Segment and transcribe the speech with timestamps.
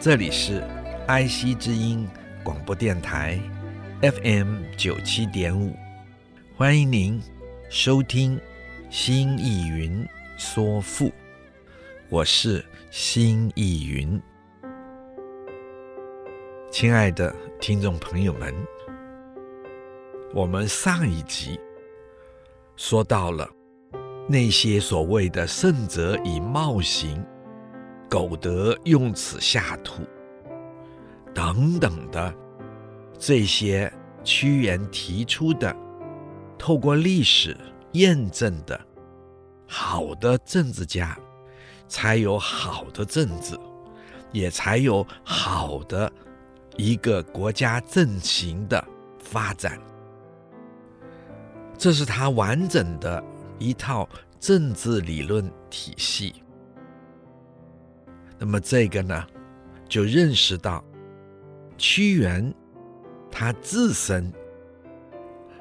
[0.00, 0.62] 这里是
[1.08, 2.08] 爱惜之音
[2.44, 3.36] 广播电台
[4.00, 5.74] ，FM 九七点五，
[6.54, 7.20] 欢迎您
[7.68, 8.36] 收听
[8.88, 11.06] 《新意云说赋》，
[12.08, 14.22] 我是新意云。
[16.70, 18.54] 亲爱的听众朋友们，
[20.32, 21.58] 我们上一集
[22.76, 23.50] 说到了
[24.28, 27.20] 那些所谓的“圣者以貌行”。
[28.08, 30.02] 苟得用此下土，
[31.34, 32.34] 等等的
[33.18, 33.92] 这些
[34.24, 35.74] 屈原提出的，
[36.58, 37.56] 透过历史
[37.92, 38.80] 验证的，
[39.66, 41.18] 好的政治家
[41.86, 43.58] 才有好的政治，
[44.32, 46.10] 也才有好的
[46.76, 48.82] 一个国家政行的
[49.18, 49.78] 发展。
[51.76, 53.22] 这是他完整的
[53.58, 54.08] 一套
[54.40, 56.34] 政治理论体系。
[58.38, 59.26] 那么这个呢，
[59.88, 60.84] 就认识到
[61.76, 62.54] 屈原
[63.30, 64.32] 他自身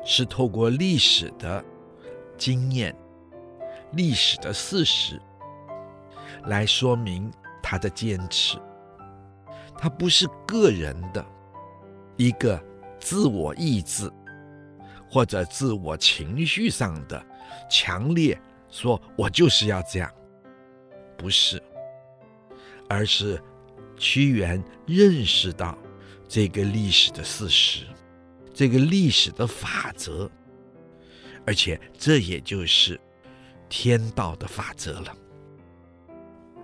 [0.06, 1.64] 是透过历史的
[2.38, 2.96] 经验、
[3.94, 5.20] 历史的事实
[6.46, 8.58] 来说明他的坚持，
[9.78, 11.26] 他不是个人的
[12.16, 12.64] 一个
[13.00, 14.10] 自我意志
[15.10, 17.26] 或者自我情绪上的
[17.70, 18.40] 强烈
[18.70, 20.12] 说，我就是要这样，
[21.18, 21.62] 不是。
[22.90, 23.42] 而是
[23.98, 25.78] 屈原认识到
[26.28, 27.86] 这个历史的事实，
[28.54, 30.30] 这个历史的法则，
[31.46, 33.00] 而且这也就是
[33.70, 35.16] 天道的法则了。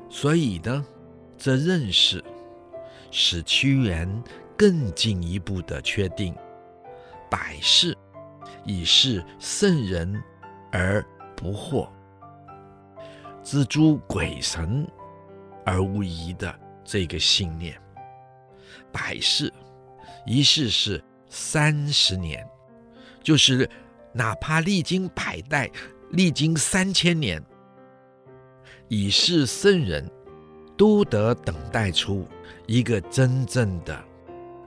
[0.09, 0.85] 所以呢，
[1.37, 2.23] 这认识
[3.09, 4.23] 使屈原
[4.57, 6.35] 更进一步的确定，
[7.29, 7.97] 百世
[8.63, 10.21] 以是圣人
[10.71, 11.03] 而
[11.35, 11.89] 不惑，
[13.43, 14.87] 錙诸鬼神。
[15.65, 16.53] 而无疑的
[16.83, 17.79] 这个信念，
[18.91, 19.51] 百世，
[20.25, 22.45] 一世是三十年，
[23.21, 23.69] 就是
[24.11, 25.69] 哪怕历经百代，
[26.11, 27.43] 历经三千年，
[28.87, 30.09] 以是圣人，
[30.77, 32.27] 都得等待出
[32.67, 34.03] 一个真正的，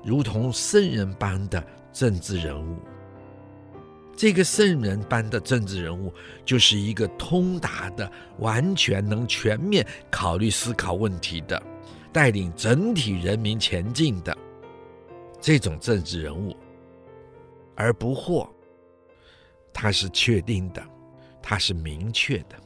[0.02, 2.78] 如同圣人般的政治人物。
[4.16, 6.10] 这个圣人般的政治人物，
[6.44, 11.62] 就是一个通达的、完全能全面考虑思考问题的、
[12.12, 14.36] 带领整体人民前进的
[15.38, 16.56] 这种政治人物，
[17.74, 18.48] 而不惑。
[19.70, 20.82] 他是确定的，
[21.42, 22.56] 他是明确的，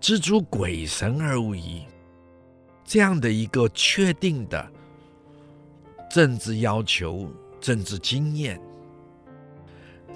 [0.00, 1.84] 知诸鬼神而无疑。
[2.84, 4.68] 这样的一个确定的
[6.10, 7.30] 政治要求、
[7.60, 8.60] 政治经验。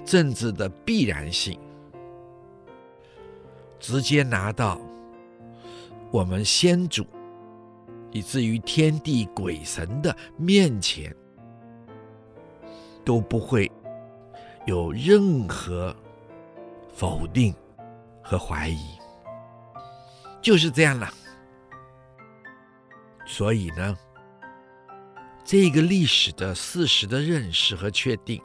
[0.07, 1.59] 政治的必然性，
[3.77, 4.79] 直接拿到
[6.11, 7.05] 我们先祖，
[8.11, 11.13] 以至于天地鬼神的面前，
[13.03, 13.69] 都不会
[14.65, 15.93] 有任何
[16.93, 17.53] 否定
[18.23, 18.97] 和怀疑，
[20.41, 21.13] 就是这样了。
[23.25, 23.97] 所以呢，
[25.43, 28.41] 这个历史的事实的认识和确定。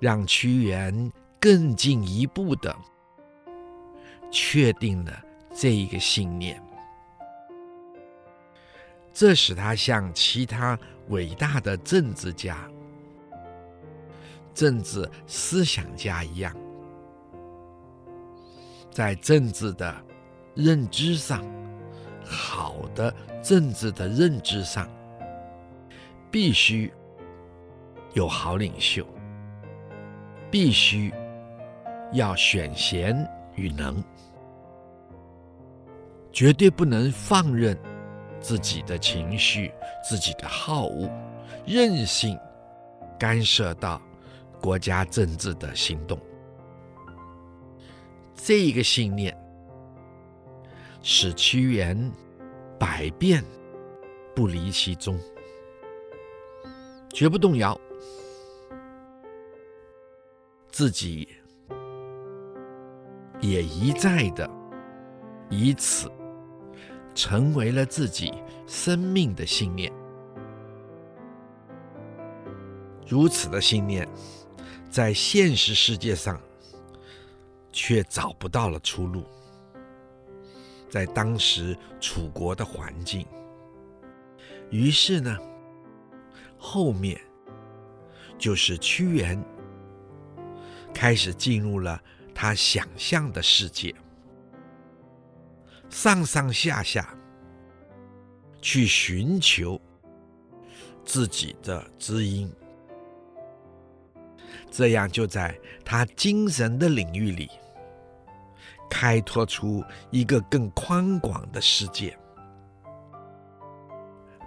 [0.00, 2.76] 让屈原更进一步的
[4.30, 6.62] 确定了这一个信念，
[9.12, 10.78] 这使他像其他
[11.08, 12.68] 伟大的政治家、
[14.54, 16.54] 政治思想家一样，
[18.90, 19.94] 在政治的
[20.54, 21.44] 认知上，
[22.24, 23.12] 好的
[23.42, 24.88] 政治的认知上，
[26.30, 26.92] 必须
[28.12, 29.06] 有好领袖。
[30.50, 31.12] 必须
[32.12, 33.14] 要选贤
[33.54, 34.02] 与能，
[36.32, 37.78] 绝对不能放任
[38.40, 39.72] 自己的情绪、
[40.02, 41.10] 自己的好恶，
[41.66, 42.38] 任性
[43.18, 44.00] 干涉到
[44.60, 46.18] 国家政治的行动。
[48.34, 49.36] 这一个信念
[51.02, 52.10] 使屈原
[52.78, 53.44] 百变
[54.34, 55.18] 不离其宗，
[57.12, 57.78] 绝不动摇。
[60.70, 61.28] 自己
[63.40, 64.48] 也一再的
[65.48, 66.10] 以此
[67.14, 68.32] 成为了自己
[68.66, 69.92] 生命的信念。
[73.06, 74.06] 如此的信念，
[74.90, 76.40] 在现实世界上
[77.72, 79.24] 却找不到了出路。
[80.90, 83.26] 在当时楚国的环境，
[84.70, 85.36] 于是呢，
[86.58, 87.20] 后面
[88.38, 89.42] 就是屈原
[90.98, 92.02] 开始进入了
[92.34, 93.94] 他想象的世界，
[95.88, 97.16] 上上下下
[98.60, 99.80] 去寻求
[101.04, 102.52] 自己的知音，
[104.72, 107.48] 这样就在他精神的领域里。
[108.90, 112.18] 开拓出一个更宽广的世界，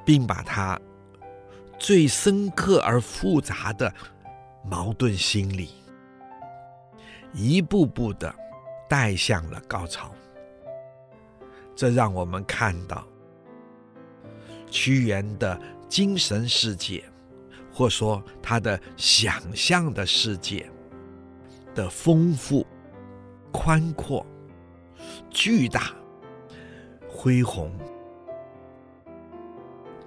[0.04, 0.78] 并把他
[1.80, 3.94] 最深刻而复杂的
[4.66, 5.81] 矛盾心理
[7.34, 8.34] 一步步的
[8.90, 10.12] 带向了高潮。
[11.76, 13.08] 这让我们看到
[14.70, 17.04] 屈原的精神世界，
[17.74, 20.70] 或说他的想象的世界
[21.74, 22.66] 的丰富、
[23.52, 24.26] 宽阔。
[25.30, 25.92] 巨大、
[27.10, 27.72] 恢宏，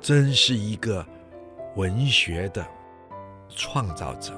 [0.00, 1.04] 真是一个
[1.74, 2.64] 文学的
[3.48, 4.32] 创造者。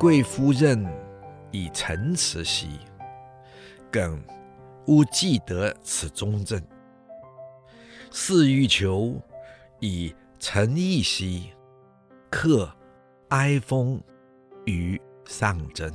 [0.00, 0.82] 贵夫人
[1.50, 2.80] 以诚辞兮，
[3.92, 4.18] 耿
[4.86, 6.58] 勿既得此中正；
[8.10, 9.20] 似欲求
[9.78, 11.52] 以诚意兮，
[12.30, 12.66] 克
[13.28, 14.00] 哀风。
[14.64, 15.92] 于上征，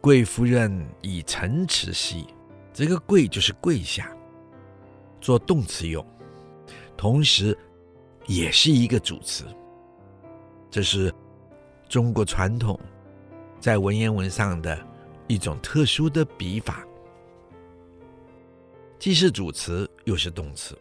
[0.00, 2.26] 贵夫人以诚辞兮，
[2.74, 4.14] 这个跪就是跪下，
[5.20, 6.04] 做动词用，
[6.94, 7.56] 同时
[8.26, 9.46] 也是一个主词。
[10.70, 11.14] 这是
[11.88, 12.78] 中国传统
[13.60, 14.78] 在文言文上的
[15.28, 16.84] 一种特殊的笔法，
[18.98, 20.76] 既是主词又是动词，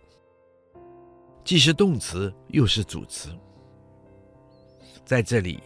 [1.43, 3.29] 既是动词又是主词。
[5.05, 5.61] 在这里，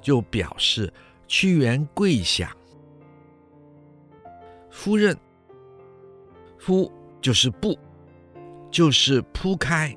[0.00, 0.92] 就表示
[1.28, 2.56] 屈原跪下，
[4.70, 5.14] 夫人，
[6.58, 6.90] 夫
[7.20, 7.78] 就是不，
[8.70, 9.94] 就是铺开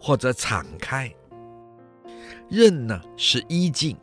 [0.00, 1.12] 或者敞开，
[2.50, 3.96] 刃呢是衣襟，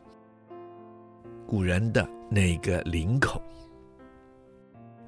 [1.46, 3.42] 古人的那个领口，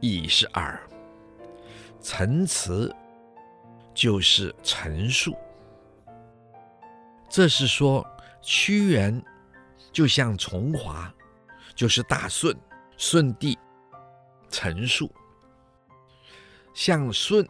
[0.01, 0.77] 以是耳，
[2.01, 2.93] 陈词
[3.93, 5.33] 就是陈述。
[7.29, 8.05] 这是说，
[8.41, 9.23] 屈原
[9.93, 11.09] 就像从华，
[11.73, 12.53] 就是大舜，
[12.97, 13.57] 舜帝
[14.49, 15.09] 陈述，
[16.73, 17.47] 向舜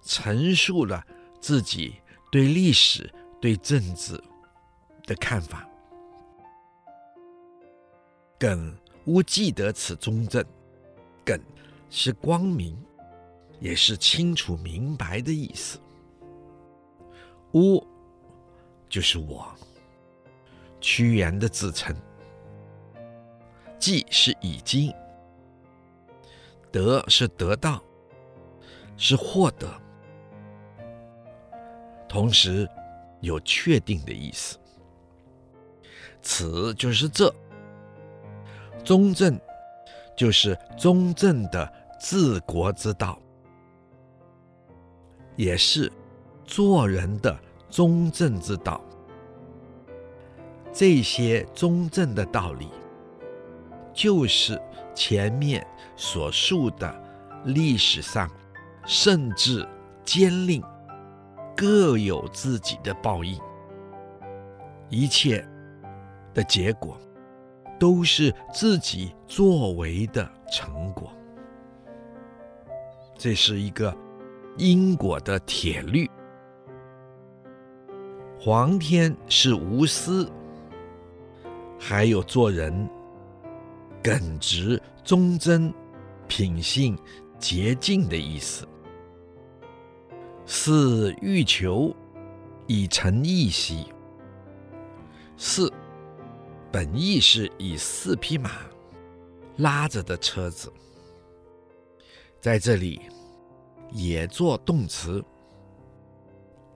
[0.00, 1.04] 陈述了
[1.40, 1.96] 自己
[2.30, 4.22] 对历史、对政治
[5.08, 5.68] 的看法。
[8.38, 8.72] 耿
[9.06, 10.44] 勿既得此中正，
[11.24, 11.40] 耿
[11.90, 12.76] 是光明，
[13.58, 15.80] 也是清楚明白的意思。
[17.54, 17.84] 勿。
[18.90, 19.54] 就是我，
[20.80, 21.94] 屈原的自称。
[23.78, 24.90] 既是已经，
[26.72, 27.84] 得是得到，
[28.96, 29.68] 是获得，
[32.08, 32.66] 同时
[33.20, 34.58] 有确定的意思。
[36.22, 37.32] 此就是这，
[38.84, 39.38] 中正
[40.16, 43.18] 就是中正的治国之道，
[45.36, 45.90] 也是
[46.44, 47.38] 做人的。
[47.70, 48.80] 中正之道，
[50.72, 52.66] 这些中正的道理，
[53.92, 54.58] 就是
[54.94, 56.90] 前面所述的
[57.44, 58.26] 历史上
[58.86, 59.68] 甚至
[60.02, 60.64] 奸佞
[61.54, 63.38] 各有自己的报应，
[64.88, 65.46] 一切
[66.38, 66.96] 的结果
[67.80, 71.12] 都是自己作为的成果。
[73.16, 73.92] 这是一个
[74.56, 76.08] 因果的铁律。
[78.38, 80.30] 皇天是无私，
[81.76, 82.88] 还有做人
[84.00, 85.74] 耿直、忠贞、
[86.28, 86.96] 品性
[87.36, 88.64] 洁净的意思。
[90.46, 91.92] 四欲求
[92.68, 93.86] 以诚意兮，
[95.36, 95.72] 四
[96.70, 98.50] 本意是以四匹马
[99.56, 100.72] 拉着的车子，
[102.40, 103.00] 在这里
[103.90, 105.24] 也做动词，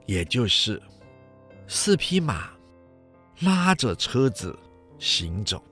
[0.07, 0.81] 也就是。
[1.69, 2.51] 四匹马
[3.41, 4.55] 拉着车子
[4.99, 5.63] 行走，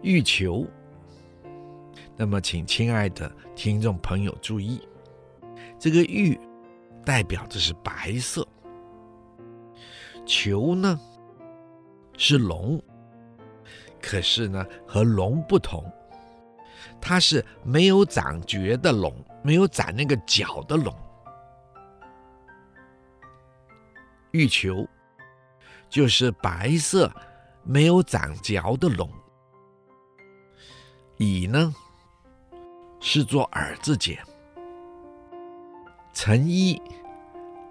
[0.00, 0.64] 欲求。
[2.16, 4.80] 那么，请亲爱的听众朋友注意，
[5.76, 6.38] 这个“欲”
[7.04, 8.46] 代表的是白色。
[10.24, 10.98] 球呢
[12.16, 12.82] 是龙，
[14.00, 15.84] 可是呢和龙不同，
[17.00, 19.12] 它是没有长角的龙，
[19.42, 20.94] 没有长那个角的龙。
[24.30, 24.88] 玉球
[25.90, 27.12] 就是白色
[27.64, 29.10] 没有长角的龙。
[31.18, 31.74] 乙呢
[32.98, 34.18] 是做耳字节。
[36.14, 36.80] 蝉衣，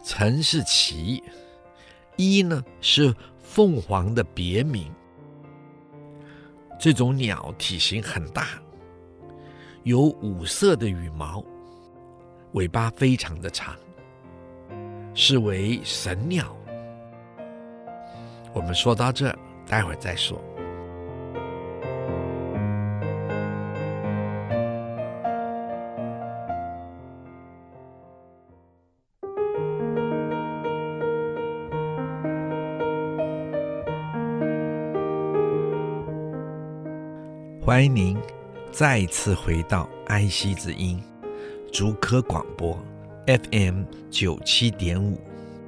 [0.04, 1.24] 蝉是齐，
[2.22, 4.92] 一呢是凤凰的别名。
[6.80, 8.48] 这种鸟体型很大，
[9.84, 11.44] 有五色的羽毛，
[12.54, 13.76] 尾巴非常的长，
[15.14, 16.56] 是为神鸟。
[18.54, 19.34] 我们说到这，
[19.68, 20.42] 待会儿再说。
[37.64, 38.18] 欢迎您
[38.72, 41.00] 再次回到爱惜之音
[41.72, 42.76] 竹科广播
[43.28, 45.22] FM 九七点五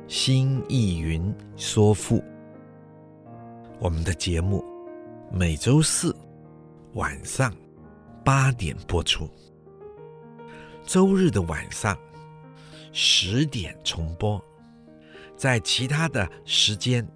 [0.07, 2.23] 新艺云说赋。
[3.77, 4.65] 我们的节目
[5.31, 6.15] 每周四
[6.93, 7.53] 晚上
[8.25, 9.29] 八点播出，
[10.87, 11.95] 周日的晚上
[12.91, 14.43] 十点重播。
[15.37, 17.07] 在其他的时间，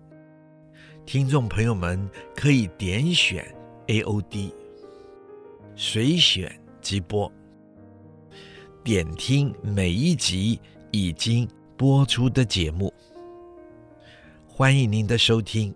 [1.04, 3.44] 听众朋友们可以点选
[3.88, 4.54] AOD。
[5.80, 7.32] 随选即播，
[8.84, 12.92] 点听每一集已经播出的节目。
[14.48, 15.72] 欢迎您的收听，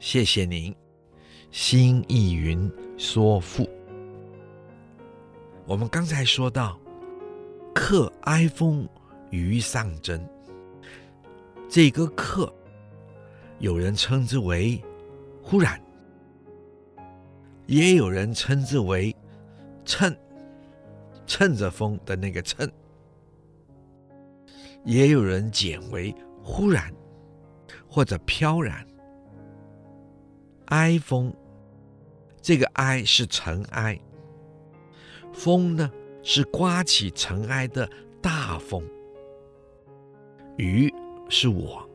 [0.00, 0.74] 谢谢您。
[1.50, 3.68] 心意云说赋，
[5.66, 6.80] 我们刚才说到
[7.74, 8.88] “克哀风
[9.30, 10.18] 于上征”，
[11.68, 12.50] 这个“克”
[13.60, 14.82] 有人称之为
[15.44, 15.78] “忽然”。
[17.68, 19.14] 也有人称之为
[19.84, 20.16] “乘”，
[21.26, 22.66] 乘着风的那个“乘”；
[24.86, 26.90] 也有人简为“忽然”
[27.86, 28.86] 或者“飘然”。
[30.72, 31.30] 哀风，
[32.40, 34.00] 这个“哀”是尘埃，
[35.34, 35.90] 风呢
[36.22, 37.86] 是刮起尘埃的
[38.22, 38.82] 大风。
[40.56, 40.90] 于
[41.28, 41.86] 是我，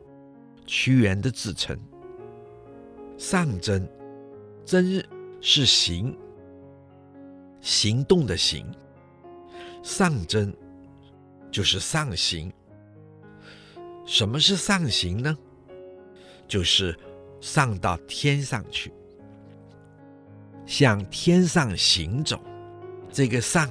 [0.66, 1.76] 屈原的自称。
[3.18, 3.84] 上征，
[4.64, 5.02] 征。
[5.46, 6.16] 是行，
[7.60, 8.66] 行动的行。
[9.82, 10.50] 上征
[11.52, 12.50] 就是上行。
[14.06, 15.36] 什么是上行呢？
[16.48, 16.98] 就是
[17.42, 18.90] 上到天上去，
[20.64, 22.40] 向天上行走。
[23.12, 23.70] 这个上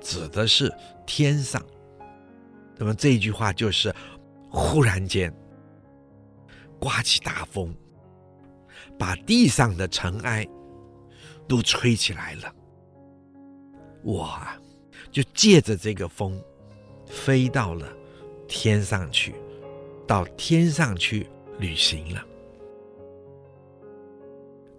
[0.00, 0.72] 指的是
[1.04, 1.60] 天上。
[2.76, 3.92] 那么这句话就是
[4.48, 5.34] 忽然间
[6.78, 7.74] 刮起大风，
[8.96, 10.46] 把地上的尘埃。
[11.46, 12.54] 都吹起来了，
[14.02, 14.60] 我啊，
[15.10, 16.40] 就借着这个风，
[17.06, 17.86] 飞到了
[18.48, 19.34] 天上去，
[20.06, 21.26] 到天上去
[21.58, 22.24] 旅行了。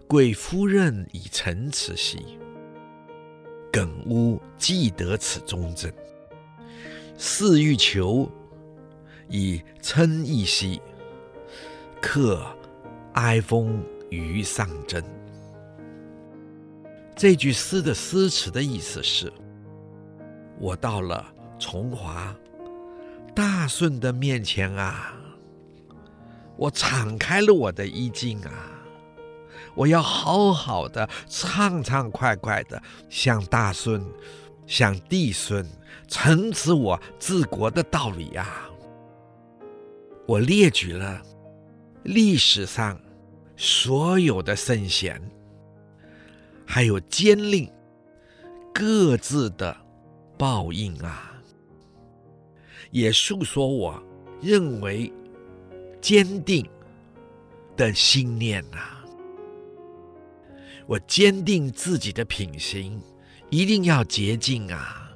[0.08, 2.38] 贵夫人以乘此席，
[3.72, 5.92] 耿媣既得此中正。
[7.18, 8.30] 似欲求
[9.28, 10.80] 以称一席，
[12.00, 12.46] 克
[13.14, 15.02] 哀风于上征。
[17.16, 19.32] 这句诗的诗词的意思是：
[20.60, 21.24] 我到了
[21.58, 22.36] 崇华
[23.34, 25.14] 大顺的面前啊，
[26.58, 28.52] 我敞开了我的衣襟啊，
[29.74, 34.04] 我要好好的畅畅快快的向大顺、
[34.66, 35.66] 向帝孙
[36.06, 38.68] 陈词我治国的道理啊。
[40.26, 41.22] 我列举了
[42.02, 43.00] 历史上
[43.56, 45.18] 所有的圣贤。
[46.66, 47.70] 还有奸佞
[48.74, 49.74] 各自的
[50.36, 51.32] 报应啊，
[52.90, 54.02] 也诉说我
[54.42, 55.10] 认为
[56.00, 56.68] 坚定
[57.76, 59.04] 的信念呐、啊。
[60.86, 63.00] 我坚定自己的品行
[63.48, 65.10] 一定要洁净啊，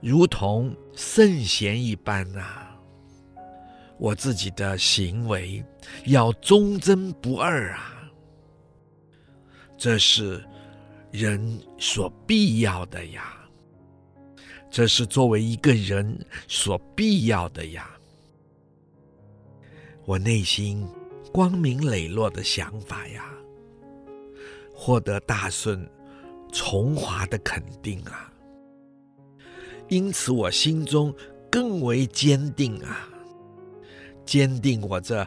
[0.00, 2.64] 如同圣贤一般啊。
[3.98, 5.64] 我自己的行为
[6.06, 7.94] 要忠贞不二啊。
[9.78, 10.44] 这是
[11.12, 11.40] 人
[11.78, 13.48] 所必要的呀，
[14.68, 16.18] 这是作为一个人
[16.48, 17.88] 所必要的呀。
[20.04, 20.84] 我内心
[21.32, 23.32] 光明磊落的想法呀，
[24.74, 25.88] 获得大顺、
[26.52, 28.32] 重华的肯定啊，
[29.88, 31.14] 因此我心中
[31.48, 33.08] 更为坚定啊，
[34.26, 35.24] 坚定我这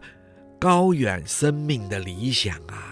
[0.59, 2.90] 高远生命的理想啊，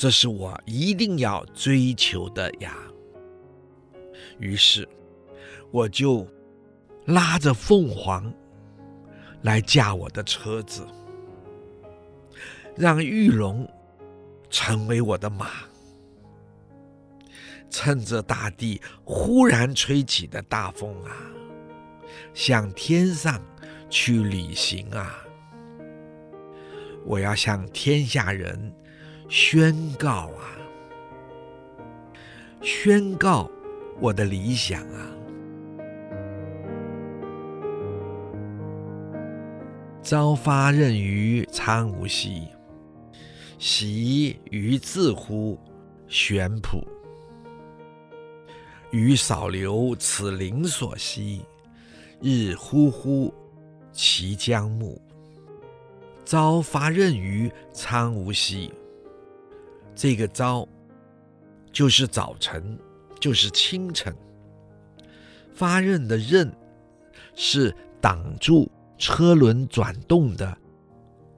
[0.00, 2.74] 这是我一定要追求的呀。
[4.38, 4.88] 于是，
[5.70, 6.26] 我就
[7.04, 8.32] 拉着凤凰
[9.42, 10.86] 来驾我的车子，
[12.74, 13.70] 让玉龙
[14.48, 15.50] 成为我的马。
[17.68, 21.12] 趁着大地忽然吹起的大风啊，
[22.32, 23.38] 向天上
[23.90, 25.22] 去旅行啊！
[27.04, 28.74] 我要向天下人
[29.30, 30.58] 宣告啊，
[32.62, 33.48] 宣告
[34.00, 35.06] 我的理想啊！
[40.02, 42.48] 朝发軔于苍梧兮，
[43.56, 45.56] 夕于自乎
[46.08, 46.84] 玄朴。
[48.90, 51.42] 予少流此灵所兮，
[52.20, 53.32] 日忽忽
[53.92, 55.00] 其将暮。
[56.24, 58.72] 朝发軔于苍梧兮，
[60.02, 60.66] 这个朝
[61.70, 62.78] 就是早晨，
[63.20, 64.16] 就是清晨。
[65.52, 66.50] 发軔的軔
[67.34, 68.66] 是挡住
[68.96, 70.56] 车轮转动的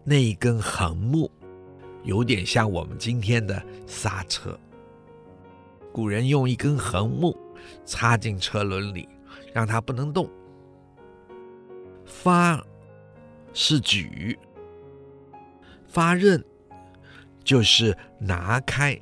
[0.04, 1.28] 那一根横木，
[2.04, 4.57] 有点像我们今天的刹车。
[5.92, 7.37] 古人用一根横木
[7.85, 9.09] 插进车轮里，
[9.52, 10.31] 让它不能动。
[12.04, 12.64] 发
[13.52, 14.38] 是举，
[15.88, 16.40] 发刃
[17.45, 19.01] 就是拿开，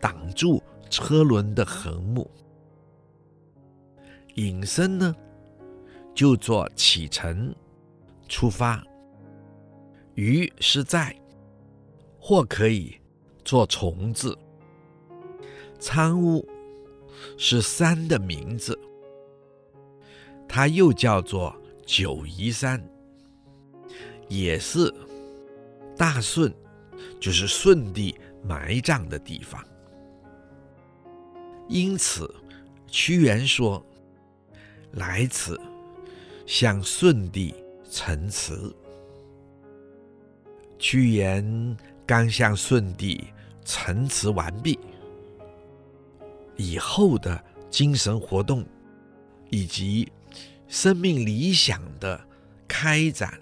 [0.00, 2.30] 挡住车轮的横木。
[4.34, 5.14] 引申呢，
[6.14, 7.54] 就做启程、
[8.28, 8.82] 出发。
[10.14, 11.14] 于是在，
[12.18, 12.98] 或可以
[13.44, 14.36] 做虫字。
[15.78, 16.46] 苍梧
[17.36, 18.78] 是山的名字，
[20.48, 22.82] 它又叫做九嶷山，
[24.28, 24.92] 也是
[25.96, 26.52] 大舜，
[27.20, 29.64] 就是舜帝埋葬的地方。
[31.68, 32.32] 因此，
[32.86, 33.84] 屈原说
[34.92, 35.60] ：“来此，
[36.46, 37.54] 向舜帝
[37.90, 38.74] 陈词。”
[40.78, 43.24] 屈原刚向舜帝
[43.64, 44.78] 陈词完毕。
[46.56, 48.64] 以后的精神活动，
[49.50, 50.10] 以及
[50.68, 52.18] 生命理想的
[52.68, 53.38] 开展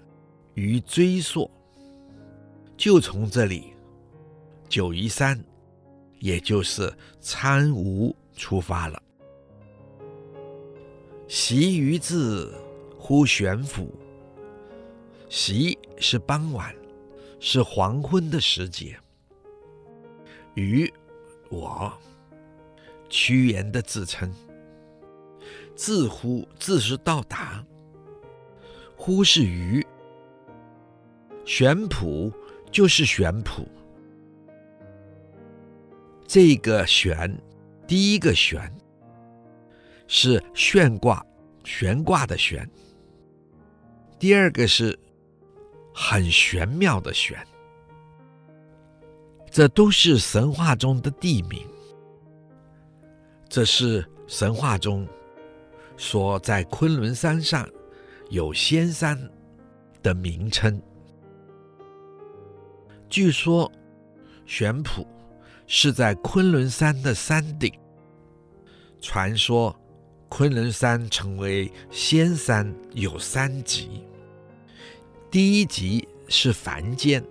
[0.53, 1.49] 与追溯，
[2.77, 3.73] 就从这里
[4.67, 5.43] 九夷山，
[6.19, 9.01] 也就是苍梧出发了。
[11.27, 12.53] 夕于自
[12.97, 13.93] 乎玄朴，
[15.29, 16.75] 夕是傍晚，
[17.39, 18.97] 是黄昏的时节。
[20.53, 20.91] 于
[21.49, 21.91] 我。
[23.07, 24.33] 屈原的自称，
[25.75, 27.63] 自乎自是到达，
[28.97, 29.85] 乎是于，
[31.45, 32.33] 玄朴
[32.75, 33.65] 就是玄朴。
[36.27, 37.33] 这个玄，
[37.87, 38.69] 第一个玄
[40.07, 41.25] 是悬挂，
[41.63, 42.67] 悬挂的悬；
[44.19, 44.99] 第二个是
[45.93, 47.41] 很玄妙的玄。
[49.49, 51.65] 这都是神话中的地名。
[53.47, 55.07] 这是神话中
[55.95, 57.65] 说在昆仑山上
[58.29, 59.17] 有仙山
[60.03, 60.77] 的名称。
[63.09, 63.71] 据说
[64.45, 65.05] 玄圃
[65.67, 67.71] 是在昆仑山的山顶。
[69.01, 69.75] 传说
[70.29, 74.03] 昆仑山成为仙山有三级，
[75.29, 77.23] 第一级是凡间，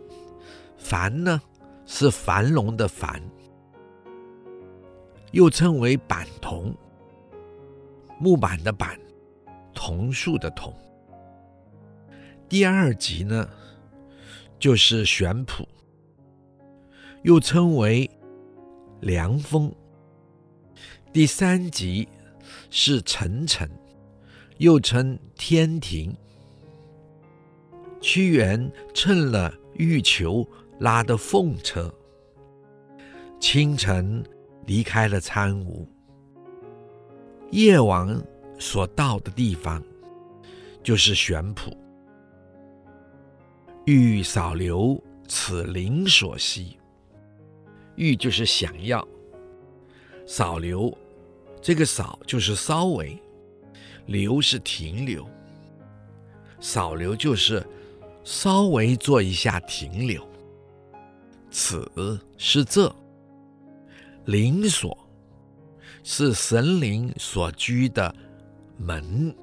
[0.78, 1.40] 凡呢
[1.84, 3.20] 是繁荣的繁。
[5.32, 6.72] 又称为板桐，
[8.20, 8.96] 木板的板，
[9.74, 10.72] 桐树的桐。
[12.48, 13.48] 第二级呢，
[14.64, 15.68] 就是玄朴，
[17.22, 18.10] 又称为
[19.02, 19.70] 凉风。
[21.12, 22.08] 第三级
[22.70, 23.70] 是沉沉，
[24.56, 26.16] 又称天庭。
[28.00, 30.48] 屈原乘了玉裘
[30.80, 31.94] 拉的凤车，
[33.38, 34.24] 清晨。
[34.64, 35.86] 离开了苍梧，
[37.50, 38.18] 夜晚
[38.58, 39.84] 所到的地方
[40.82, 41.83] 就是玄朴。
[43.86, 46.78] 欲少流此灵所兮，
[47.96, 49.06] 欲就是想要，
[50.26, 50.96] 少流
[51.60, 53.20] 这个少就是稍微，
[54.06, 55.28] 流是停留，
[56.60, 57.62] 少流就是
[58.22, 60.26] 稍微做一下停留。
[61.50, 61.86] 此
[62.38, 62.94] 是这。
[64.24, 64.96] 灵所
[66.02, 68.14] 是神灵所居的
[68.78, 69.36] 门，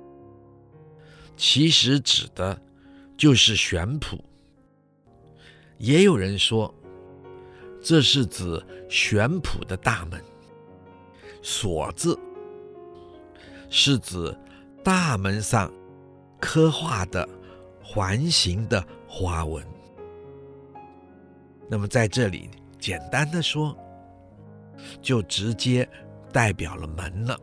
[1.38, 2.60] 其实指的
[3.16, 4.20] 就是玄圃。
[5.82, 6.72] 也有人说，
[7.82, 10.24] 这是指玄圃的大门。
[11.42, 12.16] 锁字
[13.68, 14.38] 是指
[14.84, 15.74] 大门上
[16.40, 17.28] 刻画的
[17.84, 19.66] 环形的花纹。
[21.68, 23.76] 那么在这里，简单的说，
[25.02, 25.90] 就直接
[26.32, 27.40] 代表了门了。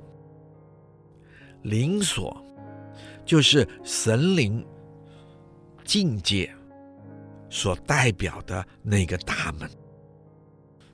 [1.62, 2.40] 灵锁
[3.24, 4.64] 就是神灵
[5.84, 6.48] 境界
[7.50, 9.68] 所代表的那个大门，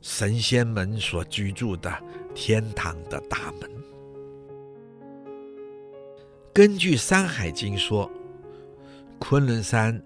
[0.00, 1.92] 神仙们所居住的
[2.34, 3.70] 天堂的大门。
[6.52, 8.08] 根据《山海经》说，
[9.18, 10.00] 昆仑山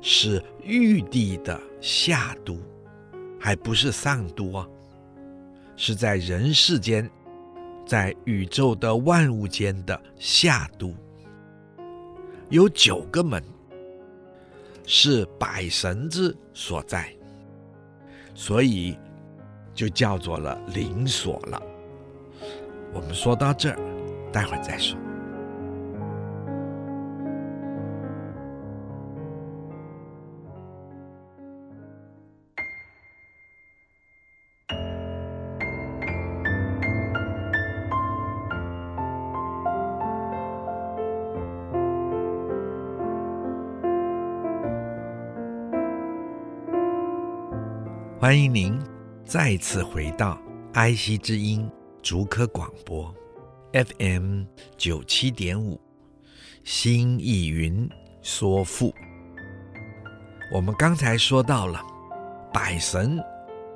[0.00, 2.58] 是玉帝的下都，
[3.38, 4.66] 还不是上都啊，
[5.76, 7.10] 是在人世间，
[7.86, 10.94] 在宇宙的万物间的下都。
[12.48, 13.44] 有九个门，
[14.86, 17.12] 是百神之所在，
[18.34, 18.98] 所以
[19.74, 21.62] 就叫做了灵所了。
[22.92, 23.78] 我们说到这儿，
[24.32, 24.98] 待会儿再说。
[48.24, 48.80] 欢迎您
[49.26, 50.40] 再次回到
[50.72, 51.70] 爱惜之音
[52.02, 53.14] 竹科广播
[53.74, 54.44] FM
[54.78, 55.78] 九七点五，
[56.64, 57.86] 新意云
[58.22, 58.94] 说赋。
[60.50, 61.84] 我们刚才说到了
[62.50, 63.22] 百神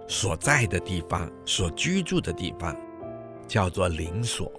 [0.06, 2.74] 所在的地方，所居住的地方，
[3.46, 4.50] 叫做灵所。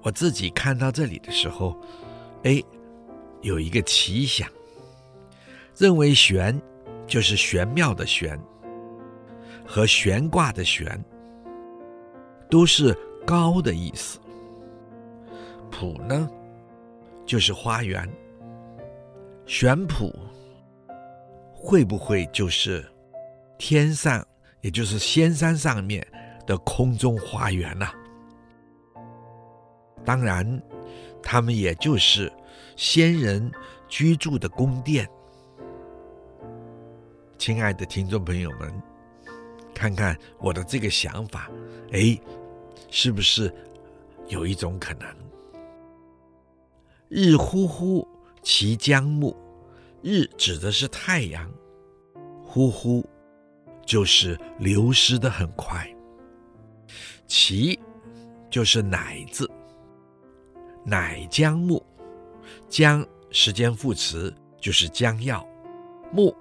[0.00, 1.78] 我自己看到这里的时候，
[2.44, 2.58] 哎，
[3.42, 4.48] 有一个奇想，
[5.76, 6.58] 认为玄。
[7.06, 8.38] 就是玄妙的玄
[9.64, 11.02] 和悬挂的悬，
[12.50, 14.18] 都是高的意思。
[15.70, 16.28] 圃呢，
[17.24, 18.08] 就是花园。
[19.46, 20.12] 玄圃
[21.54, 22.84] 会不会就是
[23.58, 24.26] 天上，
[24.60, 26.04] 也就是仙山上面
[26.46, 27.86] 的空中花园呢？
[30.04, 30.62] 当然，
[31.22, 32.32] 他们也就是
[32.76, 33.50] 仙人
[33.88, 35.08] 居住的宫殿。
[37.38, 38.82] 亲爱的听众朋友们，
[39.74, 41.50] 看看我的这个想法，
[41.92, 42.18] 哎，
[42.90, 43.52] 是不是
[44.28, 45.06] 有一种可能？
[47.08, 48.06] 日忽忽
[48.42, 49.36] 其将暮，
[50.02, 51.48] 日指的是太阳，
[52.42, 53.06] 忽忽
[53.84, 55.88] 就是流失的很快，
[57.26, 57.78] 其
[58.50, 59.48] 就是乃字，
[60.84, 61.80] 乃将暮，
[62.68, 65.46] 将时间副词就是将要，
[66.10, 66.34] 暮。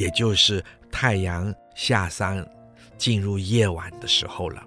[0.00, 2.42] 也就是太阳下山，
[2.96, 4.66] 进入夜晚的时候了。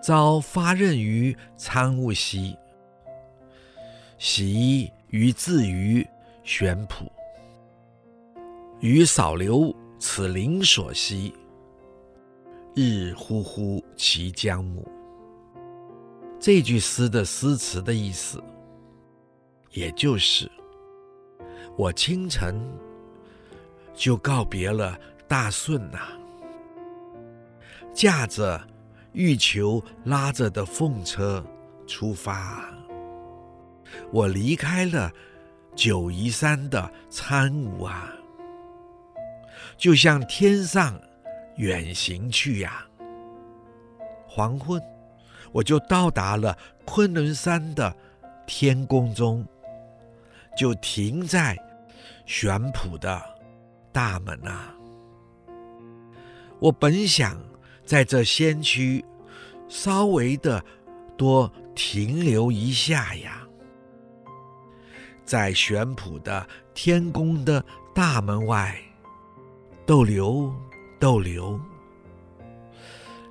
[0.00, 2.56] 朝发軔于苍梧兮，
[4.16, 6.06] 夕于自于
[6.44, 7.10] 玄圃。
[8.78, 11.34] 雨扫流此灵所兮，
[12.76, 14.88] 日忽忽其将暮。
[16.38, 18.40] 这句诗的诗词的意思，
[19.72, 20.48] 也就是
[21.76, 22.64] 我清晨。
[23.96, 26.12] 就告别了大顺呐、啊，
[27.94, 28.62] 驾着
[29.12, 31.42] 玉裘拉着的凤车
[31.86, 32.62] 出发，
[34.12, 35.10] 我离开了
[35.74, 38.12] 九嶷山的参悟啊，
[39.78, 41.00] 就向天上
[41.56, 42.86] 远行去呀、
[44.28, 44.80] 黄昏，
[45.52, 47.96] 我就到达了昆仑山的
[48.46, 49.44] 天宫中，
[50.54, 51.56] 就停在
[52.26, 53.35] 玄圃的。
[53.96, 54.74] 大门啊！
[56.58, 57.42] 我本想
[57.82, 59.02] 在这仙区
[59.68, 60.62] 稍微的
[61.16, 63.48] 多停留一下呀，
[65.24, 68.78] 在玄圃的天宫的大门外
[69.86, 70.54] 逗留
[71.00, 71.58] 逗留，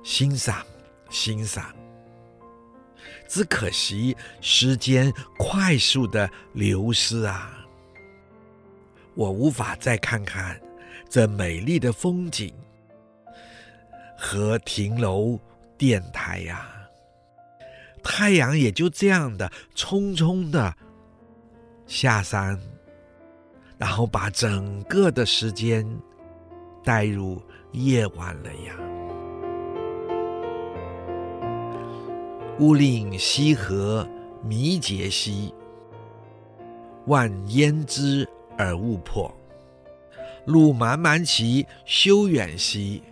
[0.02, 0.66] 欣赏
[1.10, 1.72] 欣赏。
[3.28, 7.55] 只可惜时间快速的流失啊！
[9.16, 10.60] 我无法再看看
[11.08, 12.52] 这美丽的风景
[14.16, 15.38] 和亭楼
[15.78, 16.68] 殿台呀、
[18.02, 20.74] 太阳也就这样的匆匆的
[21.86, 22.60] 下山，
[23.78, 25.86] 然后把整个的时间
[26.84, 28.76] 带入夜晚了呀。
[32.58, 34.06] 乌岭西河
[34.42, 35.54] 弥结兮，
[37.06, 39.32] 万烟之而勿破。
[40.44, 43.02] 路漫漫其修远兮，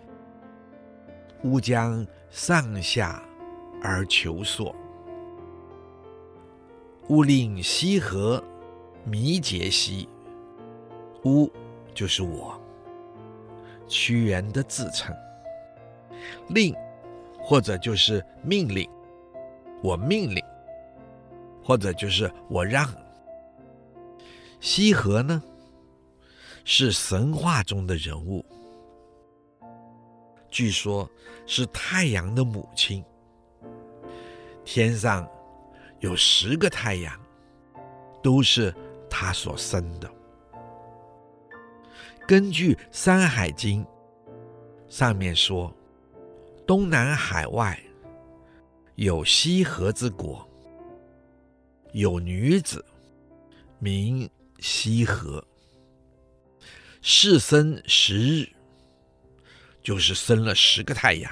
[1.43, 3.21] 吾将上下
[3.83, 4.73] 而求索。
[7.07, 8.43] 吾令西河
[9.03, 10.07] 弥结兮，
[11.23, 11.51] 吾
[11.93, 12.59] 就是我，
[13.87, 15.15] 屈原的自称。
[16.47, 16.73] 令
[17.37, 18.89] 或者就是命令，
[19.83, 20.43] 我命令，
[21.63, 22.87] 或者就是我让。
[24.65, 25.43] 西河呢，
[26.63, 28.43] 是神话中的人物，
[30.49, 31.07] 据说
[31.45, 33.05] 是太阳的母亲。
[34.63, 35.29] 天上
[35.99, 37.15] 有十个太阳，
[38.23, 38.73] 都是
[39.07, 40.11] 她所生的。
[42.27, 43.85] 根据《山海经》
[44.89, 45.71] 上面说，
[46.65, 47.79] 东南海外
[48.95, 50.43] 有西河之国，
[51.91, 52.83] 有女子
[53.77, 54.27] 名
[54.67, 55.45] 西河。
[56.99, 58.49] 是生十日，
[59.83, 61.31] 就是生了十个太阳。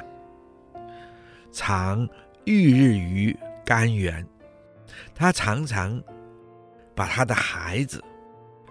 [1.51, 2.07] 常
[2.45, 4.23] 浴日于甘渊，
[5.15, 5.99] 他常常
[6.93, 8.03] 把他的孩子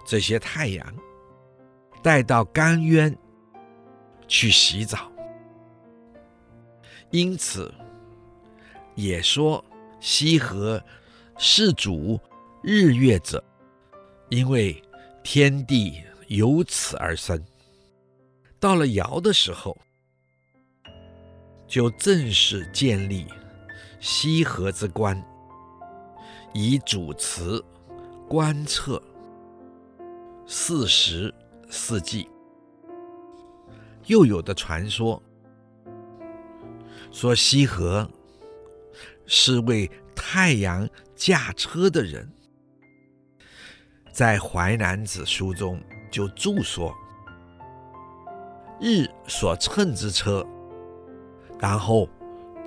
[0.05, 0.95] 这些太阳
[2.01, 3.13] 带到甘渊
[4.29, 5.11] 去洗澡。
[7.11, 7.69] 因此，
[8.95, 9.61] 也说
[9.99, 10.81] 西河
[11.37, 12.17] 是主
[12.63, 13.43] 日月者，
[14.33, 14.81] 因为
[15.23, 16.01] 天地。
[16.29, 17.39] 由此而生。
[18.59, 19.77] 到了尧的时候，
[21.67, 23.27] 就正式建立
[23.99, 25.21] 西河之官，
[26.53, 27.61] 以主持
[28.27, 29.03] 观测
[30.47, 31.31] 四时
[31.69, 32.27] 四季。
[34.07, 35.21] 又有的传说
[37.11, 38.09] 说西河
[39.27, 42.27] 是为太阳驾车的人，
[44.13, 45.77] 在《淮南子》书中。
[46.11, 46.93] 就注说
[48.79, 50.45] ：“日所乘之车，
[51.59, 52.07] 然后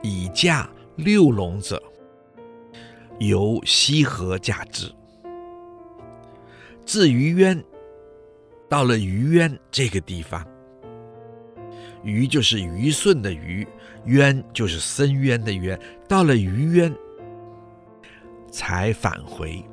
[0.02, 1.80] 以驾六龙者，
[3.20, 4.92] 由西河驾之。
[6.84, 7.62] 至于渊，
[8.68, 10.44] 到了于渊这个地方，
[12.02, 13.64] 于就是虞舜的虞，
[14.06, 15.78] 渊就是深渊的渊。
[16.08, 16.92] 到了于渊，
[18.50, 19.64] 才返回。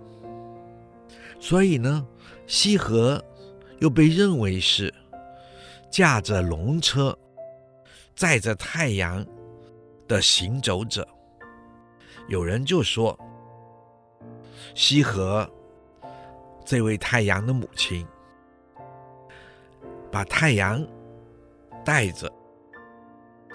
[1.44, 2.08] 所以呢，
[2.48, 3.22] 西河。”
[3.80, 4.94] 又被认为是
[5.90, 7.18] 驾着龙车
[8.16, 9.26] 载着太阳
[10.08, 11.06] 的行走者。
[12.30, 13.20] 有人就说，
[14.74, 15.46] 西河
[16.64, 18.08] 这位太阳的母亲
[20.10, 20.82] 把太阳
[21.84, 22.32] 带着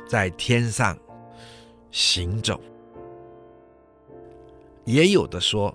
[0.06, 0.98] 在天上
[1.90, 2.60] 行走。
[4.84, 5.74] 也有的说，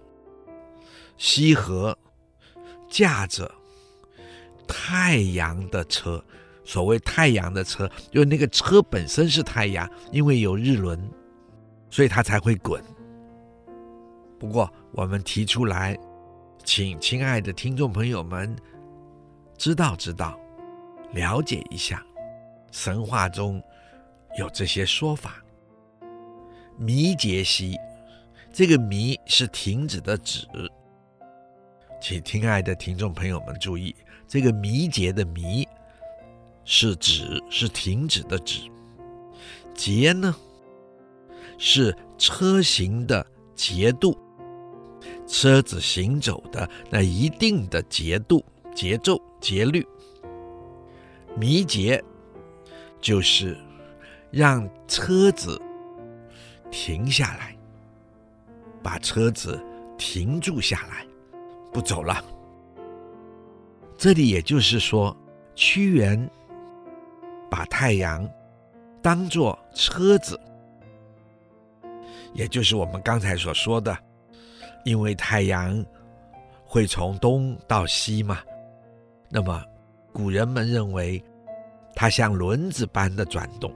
[1.17, 1.97] 西河
[2.93, 3.51] 驾着。
[4.67, 6.23] 太阳的车，
[6.63, 11.11] 所谓太阳的车，就那个车本身是太阳，因为有日轮，
[11.89, 12.81] 所以它才会滚。
[14.39, 15.97] 不过我们提出来，
[16.63, 18.55] 请亲爱的听众朋友们
[19.57, 20.39] 知道知道，
[21.13, 22.05] 了解一下，
[22.71, 23.61] 神话中
[24.37, 25.43] 有这些说法。
[26.77, 27.75] 弥结兮，
[28.51, 30.47] 这个弥是停止的止。
[32.03, 33.95] 请亲爱的听众朋友们注意，
[34.27, 35.65] 这个迷结的迷
[36.65, 38.69] 是指，是停止的止。
[39.73, 40.35] 节呢，
[41.57, 44.19] 是车行的节度，
[45.25, 48.43] 车子行走的那一定的节度、
[48.75, 49.87] 节奏、节律。
[51.37, 52.03] 迷结
[52.99, 53.57] 就是
[54.29, 55.57] 让车子
[56.69, 57.57] 停下来，
[58.83, 59.57] 把车子
[59.97, 61.07] 停住下来。
[61.73, 62.23] 不走了。
[63.97, 65.15] 这里也就是说，
[65.55, 66.29] 屈原
[67.49, 68.29] 把太阳
[69.01, 70.39] 当作车子，
[72.33, 73.97] 也就是我们刚才所说的，
[74.83, 75.83] 因为太阳
[76.65, 78.39] 会从东到西嘛，
[79.29, 79.63] 那么
[80.11, 81.23] 古人们认为
[81.95, 83.73] 它像轮子般的转动，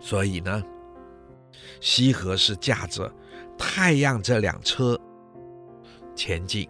[0.00, 0.62] 所以呢，
[1.80, 3.12] 西河是驾着
[3.56, 4.98] 太阳这辆车。
[6.18, 6.68] 前进。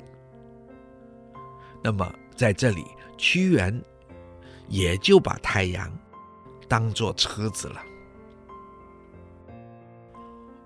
[1.82, 2.84] 那么在这里，
[3.16, 3.82] 屈原
[4.68, 5.90] 也就把太阳
[6.68, 7.82] 当作车子了。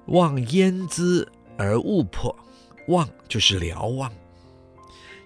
[0.06, 2.36] 望焉之而勿迫，
[2.88, 4.12] 望就是瞭望。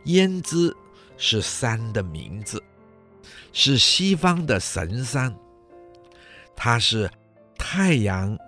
[0.05, 0.77] 焉之
[1.17, 2.63] 是山的名字，
[3.53, 5.35] 是西方的神山，
[6.55, 7.11] 它是
[7.57, 8.39] 太阳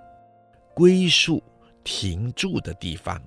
[0.74, 1.42] 归宿
[1.82, 3.20] 停住的地方。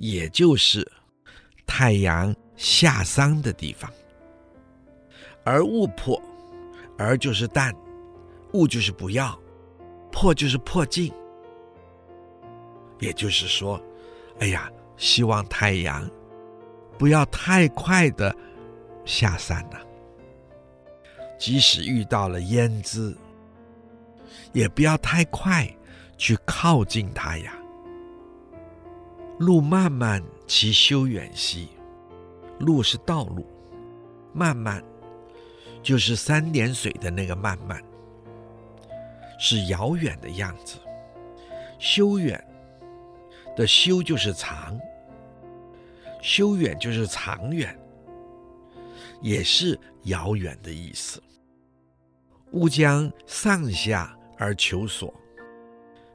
[0.00, 0.90] 也就是
[1.66, 3.88] 太阳下山的地方。
[5.44, 6.20] 而勿破，
[6.98, 7.74] 而就是淡，
[8.54, 9.38] 勿就是不要，
[10.10, 11.12] 破就是破镜。
[12.98, 13.80] 也就是说，
[14.38, 16.08] 哎呀，希望太阳
[16.98, 18.34] 不要太快的
[19.04, 19.80] 下山了。
[21.38, 23.14] 即使遇到了焉知，
[24.52, 25.68] 也不要太快
[26.16, 27.54] 去靠近它呀。
[29.40, 31.70] 路漫漫其修远兮，
[32.58, 33.46] 路是道路，
[34.34, 34.84] 漫漫
[35.82, 37.82] 就是三点水的那个漫漫，
[39.38, 40.76] 是遥远的样子。
[41.78, 42.38] 修远
[43.56, 44.78] 的修就是长，
[46.20, 47.74] 修远就是长远，
[49.22, 51.18] 也是遥远的意思。
[52.50, 55.14] 吾将上下而求索，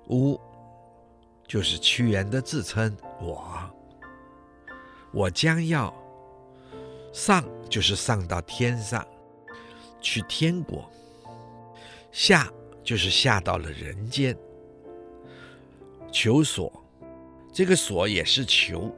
[0.09, 0.39] 吾
[1.47, 2.95] 就是屈原的自称。
[3.21, 3.47] 我，
[5.11, 5.93] 我将要
[7.13, 9.05] 上，就是上到天上，
[10.01, 10.83] 去天国；
[12.11, 12.51] 下，
[12.83, 14.37] 就是下到了人间。
[16.11, 16.71] 求索，
[17.53, 18.93] 这个索也是求，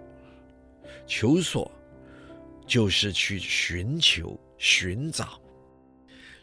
[1.05, 1.71] 求索
[2.65, 5.39] 就是去寻求、寻找。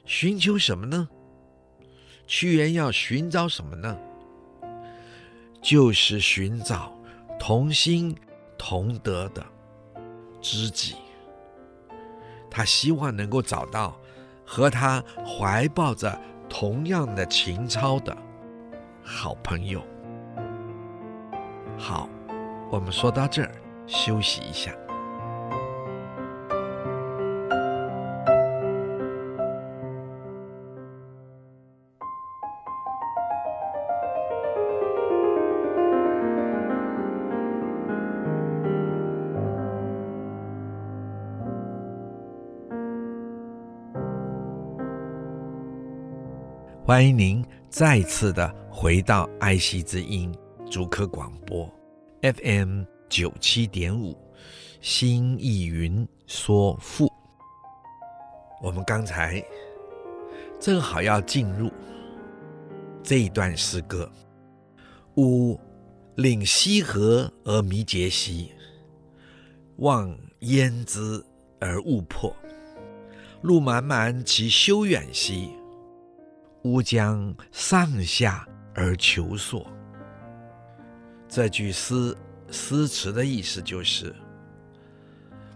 [0.05, 1.09] 寻求什么呢？
[2.27, 3.99] 屈原要寻找什么呢？
[5.65, 6.93] 就是寻找
[7.39, 8.15] 同心
[8.59, 9.43] 同德的
[10.43, 10.97] 知己。
[12.51, 13.99] 他希望能够找到
[14.45, 18.15] 和他怀抱着同样的情操的
[19.03, 19.83] 好朋友。
[21.79, 22.11] 好，
[22.71, 23.51] 我们说到这儿，
[23.87, 24.71] 休息一下。
[46.95, 50.33] 欢迎您再次的回到爱惜之音
[50.71, 51.69] 竹科广播
[52.23, 54.17] FM 九七点五
[54.81, 57.11] 新艺云说赋。
[58.63, 59.45] 我们刚才
[60.61, 61.69] 正好要进入
[63.03, 64.09] 这一段诗歌：
[65.17, 65.59] 吾
[66.15, 68.53] 领西河而弥结兮，
[69.79, 71.21] 望焉知
[71.59, 72.33] 而勿迫。
[73.43, 75.51] 路漫漫其修远兮。
[76.65, 79.71] 吾将上下而求索。
[81.29, 82.17] 这句诗
[82.51, 84.15] 诗词的意思就是：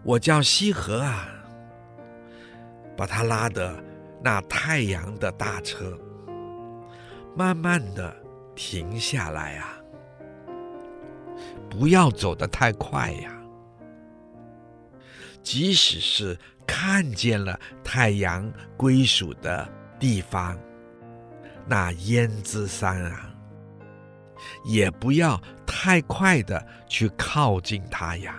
[0.02, 1.26] 我叫西河啊，
[2.94, 3.82] 把他拉的
[4.22, 5.98] 那太阳的大车，
[7.34, 8.14] 慢慢的
[8.54, 9.78] 停下来啊，
[11.70, 13.34] 不要走得太快呀。
[15.42, 19.66] 即使是看见了太阳归属的
[19.98, 20.58] 地方。
[21.68, 23.30] 那胭脂山啊，
[24.64, 28.34] 也不要太快的去靠近它呀。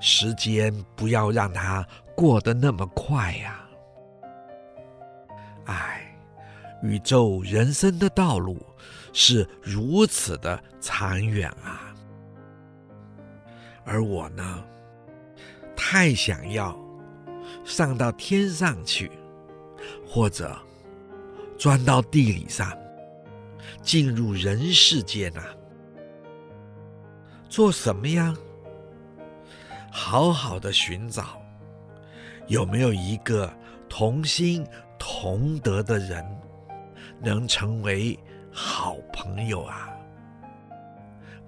[0.00, 3.64] 时间不要让它过得那么快呀。
[5.66, 6.16] 唉，
[6.82, 8.64] 宇宙人生的道路
[9.12, 11.94] 是如此的长远啊。
[13.84, 14.64] 而我呢，
[15.76, 16.78] 太想要
[17.64, 19.10] 上到天上去。
[20.08, 20.56] 或者
[21.58, 22.72] 钻到地里上，
[23.82, 25.44] 进入人世间啊，
[27.48, 28.34] 做什么呀？
[29.90, 31.42] 好好的寻找，
[32.46, 33.52] 有没有一个
[33.88, 34.66] 同心
[34.98, 36.24] 同德的人，
[37.20, 38.18] 能成为
[38.50, 39.90] 好朋友啊？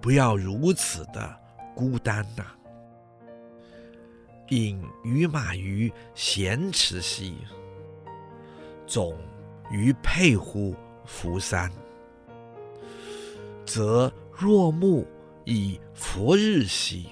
[0.00, 1.36] 不要如此的
[1.74, 2.56] 孤单呐、啊。
[4.48, 7.36] 引于马于咸池兮。
[8.90, 9.16] 总
[9.70, 10.74] 于沛乎
[11.06, 11.70] 扶山，
[13.64, 15.06] 则若木
[15.44, 17.06] 以弗日兮，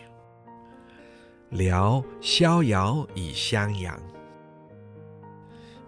[1.51, 3.97] 聊逍遥以襄阳。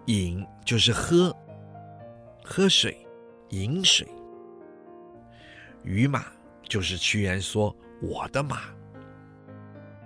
[0.05, 1.35] 饮就是喝，
[2.41, 3.05] 喝水，
[3.49, 4.07] 饮水。
[5.83, 6.23] 于马
[6.63, 8.61] 就是屈原说我的马。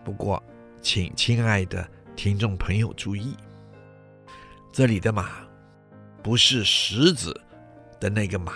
[0.04, 0.42] 不过，
[0.82, 3.38] 请亲爱的听众朋友注意，
[4.74, 5.45] 这里的马。
[6.26, 7.40] 不是石子
[8.00, 8.54] 的那个马，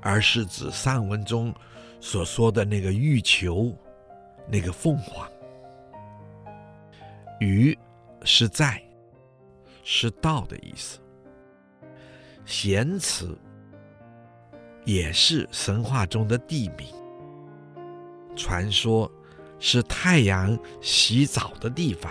[0.00, 1.54] 而是指上文中
[2.00, 3.72] 所说的那个玉球，
[4.48, 5.30] 那个凤凰。
[7.38, 7.78] 于
[8.24, 8.82] 是在，
[9.84, 10.98] 是道的意思。
[12.44, 13.28] 咸池
[14.84, 16.88] 也是神话中的地名，
[18.34, 19.08] 传说
[19.60, 22.10] 是太阳洗澡的地方。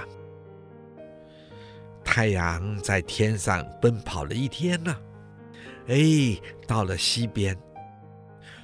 [2.08, 4.98] 太阳在天上奔跑了一天呢，
[5.88, 5.96] 哎，
[6.66, 7.56] 到了西边，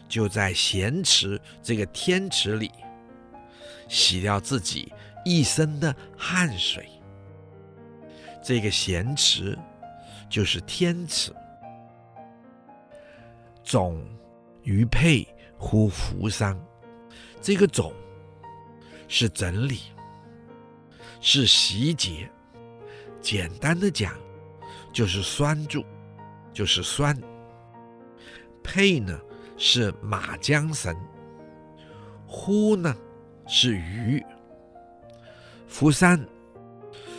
[0.07, 2.71] 就在咸池这个天池里
[3.89, 4.91] 洗掉自己
[5.25, 6.89] 一身的汗水。
[8.41, 9.55] 这个咸池
[10.29, 11.31] 就是天池。
[13.61, 14.01] 总
[14.63, 15.27] 于沛
[15.57, 16.59] 乎扶桑，
[17.41, 17.93] 这个总
[19.07, 19.81] 是整理，
[21.19, 22.27] 是洗洁。
[23.23, 24.13] 简单的讲，
[24.91, 25.85] 就是拴住，
[26.51, 27.17] 就是拴。
[28.61, 29.17] 沛呢
[29.57, 30.93] 是马缰绳，
[32.27, 32.93] 呼呢
[33.47, 34.21] 是鱼，
[35.67, 36.19] 扶桑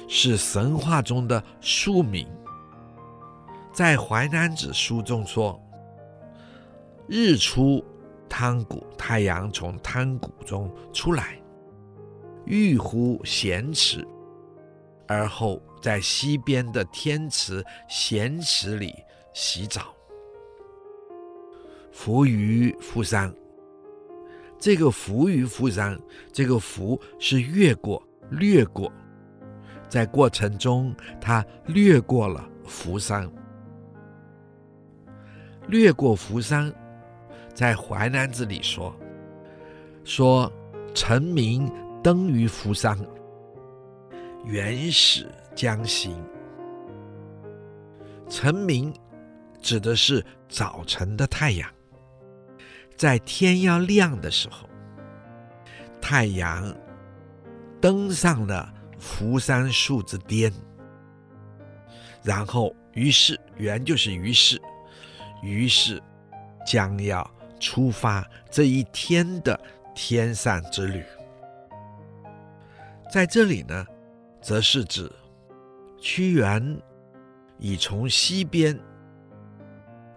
[0.07, 2.29] 是神话中的庶民。
[3.73, 5.59] 在《淮南子》书中说
[7.09, 7.83] ：“日出
[8.29, 11.41] 汤谷，太阳从汤谷中出来，
[12.45, 14.07] 浴乎咸池，
[15.09, 18.95] 而后。”在西边的天池、咸池里
[19.35, 19.95] 洗澡，
[21.93, 23.31] 扶于扶桑。
[24.59, 26.01] 这个扶于扶桑，
[26.33, 28.91] 这个扶是越过、掠过，
[29.87, 33.31] 在过程中他掠过了扶桑，
[35.69, 36.73] 掠过扶桑，
[37.53, 38.97] 在《淮南子》里说，
[40.03, 40.51] 说
[40.95, 41.71] 臣民
[42.03, 42.99] 登于扶桑，
[44.47, 45.31] 原始。
[45.55, 46.17] 将行。
[48.29, 48.93] 晨明
[49.61, 51.71] 指的是早晨的太阳，
[52.97, 54.69] 在天要亮的时候，
[56.01, 56.75] 太阳
[57.81, 60.53] 登上了扶桑树之巅，
[62.23, 64.61] 然后于是，原就是于是，
[65.43, 66.03] 于是
[66.67, 67.31] 将要
[67.61, 69.59] 出发这一天的
[69.95, 71.05] 天上之旅。
[73.13, 73.87] 在这里呢，
[74.41, 75.11] 则是指。
[76.05, 76.79] 屈原
[77.57, 78.79] 已从西边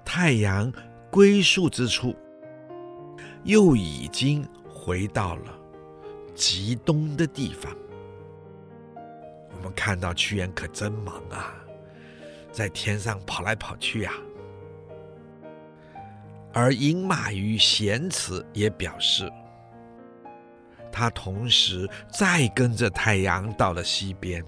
[0.04, 0.70] 太阳
[1.10, 2.14] 归宿之处，
[3.46, 5.58] 又已经回到了
[6.36, 7.74] 极东的地方。
[9.56, 11.56] 我们看到屈原可真忙啊，
[12.52, 14.20] 在天上跑来跑去呀、啊。
[16.52, 19.32] 而饮马于咸池也表示，
[20.92, 24.44] 他同时再跟着太阳到了西边。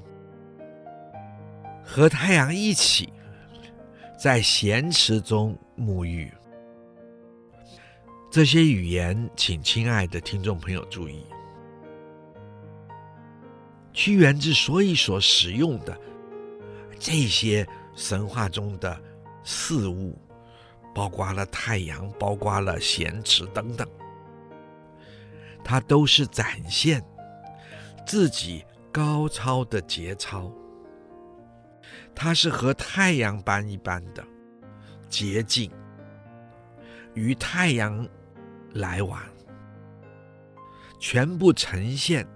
[1.91, 3.11] 和太阳一起
[4.15, 6.31] 在咸池中沐浴。
[8.29, 11.25] 这些语言，请亲爱的听众朋友注意。
[13.91, 15.99] 屈原之所以所使用的
[16.99, 18.95] 这些神话中的
[19.43, 20.15] 事物，
[20.93, 23.89] 包括了太阳，包括了咸池等等，
[25.63, 27.03] 它都是展现
[28.05, 30.53] 自己高超的节操。
[32.21, 34.21] 他是和太阳般一般的
[35.07, 35.71] 洁净，
[37.13, 38.05] 与太阳
[38.73, 39.17] 来往，
[40.99, 42.27] 全部呈现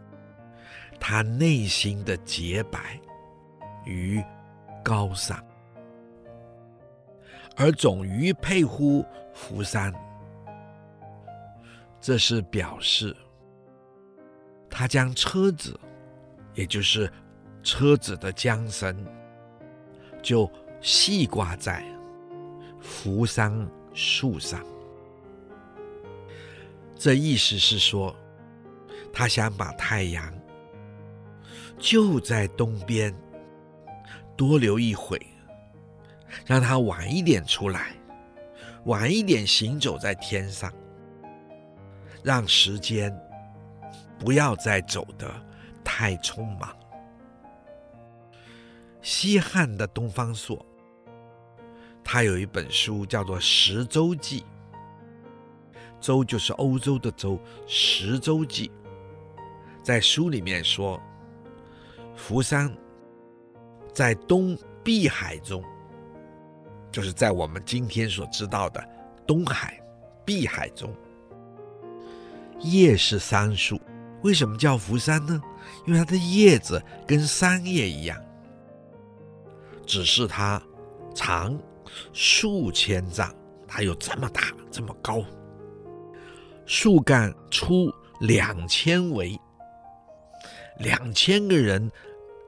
[1.01, 2.97] 他内心的洁白
[3.83, 4.23] 与
[4.81, 5.37] 高尚。
[7.57, 9.93] 而总于佩乎福山，
[11.99, 13.13] 这是表示
[14.69, 15.77] 他将车子，
[16.53, 17.11] 也就是
[17.63, 19.05] 车子的缰绳。
[20.23, 20.49] 就
[20.81, 21.85] 系挂在
[22.79, 24.65] 扶桑树上，
[26.95, 28.15] 这意思是说，
[29.11, 30.33] 他想把太阳
[31.77, 33.13] 就在东边
[34.35, 35.19] 多留一会，
[36.45, 37.93] 让它晚一点出来，
[38.85, 40.73] 晚一点行走在天上，
[42.23, 43.13] 让时间
[44.17, 45.29] 不要再走得
[45.83, 46.73] 太匆忙。
[49.03, 50.65] 西汉的东方朔，
[52.01, 54.41] 他有一本书叫做《十洲记》，
[55.99, 57.33] 洲就是欧洲的洲，
[57.67, 58.69] 《十洲记》
[59.83, 60.97] 在书里面说，
[62.15, 62.73] 扶桑
[63.91, 65.61] 在东碧海中，
[66.89, 68.81] 就是在我们今天所知道的
[69.27, 69.77] 东海、
[70.23, 70.95] 碧海中，
[72.61, 73.77] 叶是桑树，
[74.21, 75.41] 为什么叫扶桑呢？
[75.85, 78.17] 因为它的叶子跟桑叶一样。
[79.85, 80.61] 只是它
[81.13, 81.57] 长
[82.11, 83.33] 数千丈，
[83.67, 85.23] 它有这么大这么高，
[86.65, 89.39] 树干粗两千围，
[90.79, 91.91] 两千个人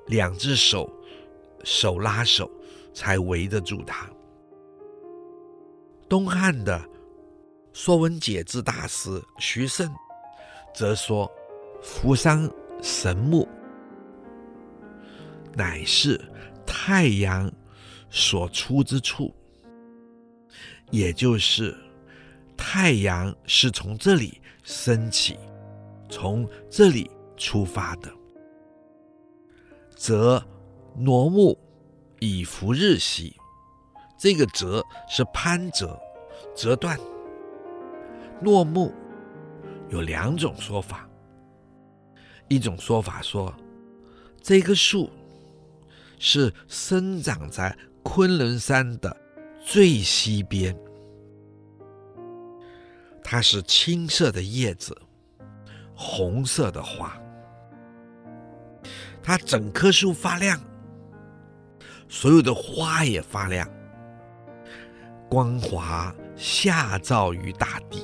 [0.07, 0.91] 两只手
[1.63, 2.49] 手拉手
[2.93, 4.09] 才围得住它。
[6.07, 6.77] 东汉的
[7.73, 9.91] 《说文解字》大师徐慎
[10.73, 11.29] 则说
[11.81, 12.49] 扶桑
[12.81, 13.47] 神木
[15.55, 16.19] 乃是
[16.65, 17.51] 太阳
[18.09, 19.33] 所出之处，
[20.91, 21.75] 也就是
[22.57, 25.37] 太阳是从这里升起，
[26.09, 28.11] 从这里出发的，
[29.95, 30.43] 则
[30.95, 31.57] 挪木
[32.19, 33.35] 以扶日兮。
[34.17, 35.99] 这个折是攀折、
[36.55, 36.97] 折断。
[38.41, 38.93] 挪木
[39.89, 41.07] 有两种说法，
[42.47, 43.53] 一种说法说，
[44.41, 45.09] 这棵树
[46.27, 49.15] 是生长在昆仑山的
[49.63, 50.75] 最西边，
[53.23, 54.99] 它是青色的叶子，
[55.93, 57.15] 红色的花，
[59.21, 60.59] 它整棵树发亮，
[62.09, 63.69] 所有的花也发亮。
[65.29, 68.01] 光华下照于大地，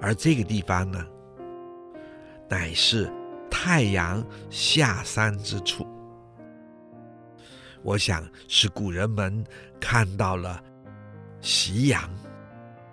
[0.00, 1.06] 而这个地方呢，
[2.48, 3.08] 乃是
[3.48, 4.20] 太阳
[4.50, 5.86] 下山之处。
[7.84, 9.44] 我想是古人们
[9.78, 10.60] 看到了
[11.42, 12.10] 夕阳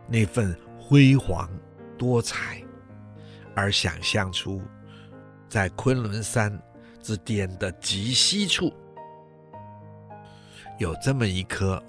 [0.05, 1.49] 那份辉煌
[1.97, 2.61] 多彩，
[3.55, 4.61] 而想象出
[5.47, 6.61] 在昆仑山
[7.01, 8.71] 之巅的极西处
[10.77, 11.81] 有这么一棵。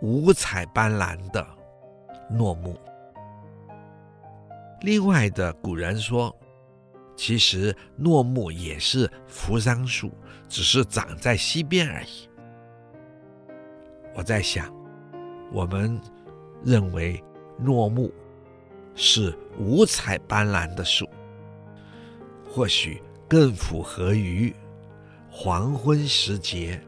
[0.00, 1.46] 五彩斑斓的
[2.28, 2.76] 诺木。
[4.80, 6.36] 另外的古人说，
[7.16, 10.10] 其实诺木也是扶桑树，
[10.52, 12.28] 只是长在西边而已。
[14.14, 14.70] 我在想，
[15.50, 15.98] 我们
[16.62, 17.24] 认为
[17.56, 18.12] 挪木
[18.94, 21.08] 是五彩斑斓的树，
[22.46, 24.54] 或许更符合于
[25.30, 26.78] 黄昏时节。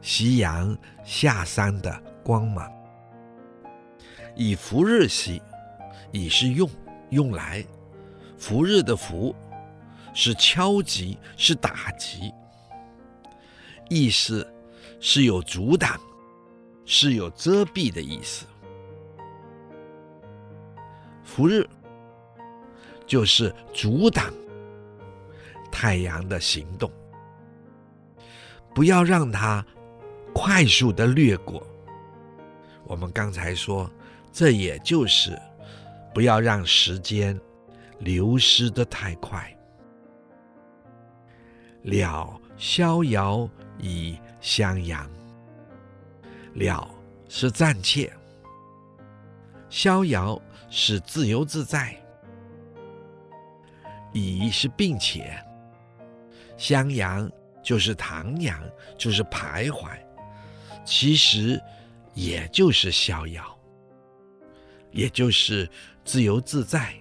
[0.00, 2.70] 夕阳下山的光芒，
[4.36, 5.42] 以扶日兮，
[6.12, 6.70] 以是用
[7.08, 7.66] 用来，
[8.38, 9.34] 扶日的扶
[10.14, 12.32] 是敲击，是打击，
[13.88, 14.46] 意思
[15.00, 16.00] 是有阻挡，
[16.84, 18.46] 是有遮蔽的意思。
[21.24, 21.68] 福日
[23.06, 24.32] 就是阻挡
[25.70, 26.90] 太阳的行动，
[28.74, 29.64] 不要让它。
[30.32, 31.60] 快速的掠过。
[32.84, 33.90] 我们刚才说，
[34.32, 35.36] 这也就是
[36.14, 37.38] 不要让时间
[37.98, 39.52] 流失的太快。
[41.82, 45.08] 了逍遥以襄阳，
[46.54, 46.88] 了
[47.28, 48.12] 是暂且，
[49.68, 51.96] 逍遥是自由自在，
[54.12, 55.42] 以是并且，
[56.56, 57.30] 襄阳
[57.62, 58.58] 就是徜徉，
[58.98, 59.90] 就是徘徊。
[60.84, 61.60] 其实，
[62.14, 63.58] 也就是逍遥，
[64.90, 65.68] 也就是
[66.04, 66.92] 自由自在。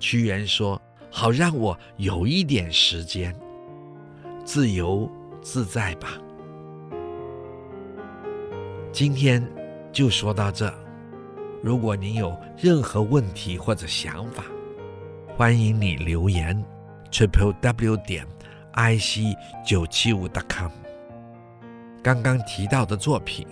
[0.00, 0.80] 屈原说
[1.10, 3.34] ：“好让我有一点时间，
[4.44, 5.10] 自由
[5.42, 6.18] 自在吧。”
[8.92, 9.44] 今天
[9.92, 10.72] 就说到这。
[11.62, 14.44] 如果您有任何问题或者想法，
[15.34, 16.62] 欢迎你留言
[17.10, 18.26] ：triple w 点
[18.72, 19.34] i c
[19.66, 20.70] 九七五 dot com。
[22.02, 23.46] 刚刚提到的作品，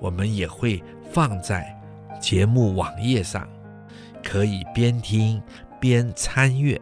[0.00, 1.78] 我们也会放在
[2.18, 3.46] 节目网页上，
[4.22, 5.40] 可以边听
[5.78, 6.80] 边参阅。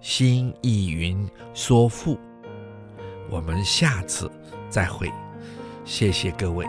[0.00, 2.18] 新意云说赋，
[3.30, 4.30] 我们下次
[4.70, 5.12] 再会，
[5.84, 6.66] 谢谢各位。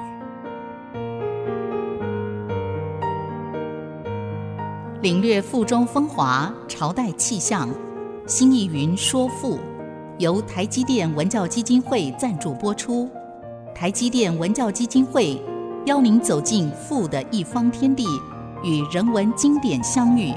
[5.02, 7.70] 领略赋中风华，朝代气象。
[8.28, 9.58] 新意云说赋。
[10.18, 13.10] 由台积电文教基金会赞助播出，
[13.74, 15.42] 台积电文教基金会
[15.86, 18.06] 邀您走进赋的一方天地，
[18.62, 20.34] 与人文经典相遇。